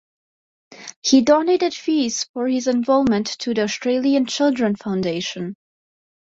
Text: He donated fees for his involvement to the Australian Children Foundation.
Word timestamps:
He 1.03 1.21
donated 1.21 1.75
fees 1.75 2.23
for 2.33 2.47
his 2.47 2.65
involvement 2.65 3.27
to 3.41 3.53
the 3.53 3.61
Australian 3.61 4.25
Children 4.25 4.75
Foundation. 4.75 5.53